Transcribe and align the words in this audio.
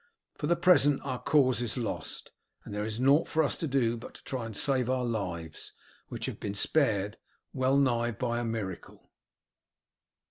For 0.33 0.47
the 0.47 0.55
present 0.55 0.99
our 1.03 1.21
cause 1.21 1.61
is 1.61 1.77
lost, 1.77 2.31
and 2.65 2.73
there 2.73 2.83
is 2.83 2.99
nought 2.99 3.27
for 3.27 3.43
us 3.43 3.55
to 3.57 3.67
do 3.67 3.97
but 3.97 4.15
to 4.15 4.23
try 4.23 4.47
and 4.47 4.57
save 4.57 4.89
our 4.89 5.05
lives, 5.05 5.73
which 6.07 6.25
have 6.25 6.39
been 6.39 6.55
spared 6.55 7.17
well 7.53 7.77
nigh 7.77 8.09
by 8.09 8.39
a 8.39 8.43
miracle." 8.43 9.11